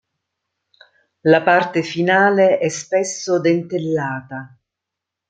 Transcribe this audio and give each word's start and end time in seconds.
La 1.25 1.43
parte 1.43 1.83
finale 1.83 2.57
è 2.57 2.69
spesso 2.69 3.39
dentellata. 3.39 4.57